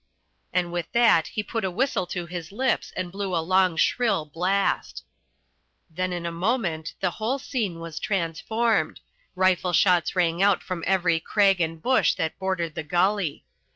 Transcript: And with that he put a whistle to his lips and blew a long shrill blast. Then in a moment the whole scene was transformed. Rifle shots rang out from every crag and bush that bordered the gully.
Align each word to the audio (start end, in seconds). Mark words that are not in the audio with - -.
And 0.51 0.71
with 0.71 0.91
that 0.93 1.27
he 1.27 1.43
put 1.43 1.63
a 1.63 1.69
whistle 1.69 2.07
to 2.07 2.25
his 2.25 2.51
lips 2.51 2.91
and 2.97 3.11
blew 3.11 3.35
a 3.35 3.45
long 3.45 3.77
shrill 3.77 4.25
blast. 4.25 5.03
Then 5.91 6.11
in 6.11 6.25
a 6.25 6.31
moment 6.31 6.95
the 7.01 7.11
whole 7.11 7.37
scene 7.37 7.79
was 7.79 7.99
transformed. 7.99 8.99
Rifle 9.35 9.73
shots 9.73 10.15
rang 10.15 10.41
out 10.41 10.63
from 10.63 10.83
every 10.87 11.19
crag 11.19 11.61
and 11.61 11.79
bush 11.79 12.15
that 12.15 12.39
bordered 12.39 12.73
the 12.73 12.81
gully. 12.81 13.45